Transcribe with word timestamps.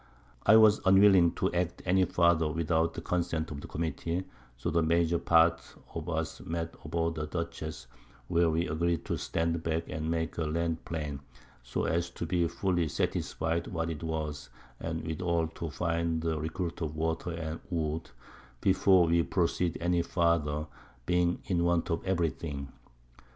I 0.47 0.55
was 0.55 0.81
unwilling 0.83 1.33
to 1.33 1.53
act 1.53 1.83
any 1.85 2.05
farther 2.05 2.47
without 2.51 2.95
the 2.95 3.01
Consent 3.03 3.51
of 3.51 3.61
the 3.61 3.67
Committee; 3.67 4.23
so 4.57 4.71
the 4.71 4.81
major 4.81 5.19
part 5.19 5.61
of 5.93 6.09
us 6.09 6.39
met 6.41 6.73
aboard 6.83 7.13
the 7.13 7.27
Dutchess, 7.27 7.85
where 8.27 8.49
we 8.49 8.67
agreed 8.67 9.05
to 9.05 9.17
stand 9.19 9.61
back 9.61 9.87
and 9.89 10.09
make 10.09 10.33
the 10.35 10.47
Land 10.47 10.83
plain, 10.85 11.19
so 11.61 11.83
as 11.83 12.09
to 12.17 12.25
be 12.25 12.47
fully 12.47 12.87
satisfied 12.87 13.67
what 13.67 13.91
it 13.91 14.01
was, 14.01 14.49
and 14.79 15.05
withal 15.05 15.49
to 15.49 15.69
find 15.69 16.25
a 16.25 16.35
Recruit 16.39 16.81
of 16.81 16.95
Water 16.95 17.33
and 17.33 17.59
Wood 17.69 18.09
before 18.59 19.05
we 19.05 19.21
proceed 19.21 19.77
any 19.79 20.01
farther, 20.01 20.65
being 21.05 21.43
in 21.45 21.63
want 21.63 21.91
of 21.91 22.03
every 22.07 22.31
thing. 22.31 22.69